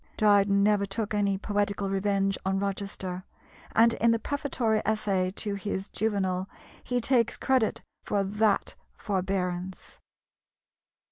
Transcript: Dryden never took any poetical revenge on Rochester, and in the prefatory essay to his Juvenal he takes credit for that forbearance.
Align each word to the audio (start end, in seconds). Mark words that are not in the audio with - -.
Dryden 0.17 0.63
never 0.63 0.87
took 0.87 1.13
any 1.13 1.37
poetical 1.37 1.91
revenge 1.91 2.35
on 2.43 2.57
Rochester, 2.57 3.23
and 3.75 3.93
in 3.93 4.09
the 4.09 4.17
prefatory 4.17 4.81
essay 4.83 5.29
to 5.35 5.53
his 5.53 5.89
Juvenal 5.89 6.49
he 6.83 6.99
takes 6.99 7.37
credit 7.37 7.81
for 8.03 8.23
that 8.23 8.73
forbearance. 8.95 9.99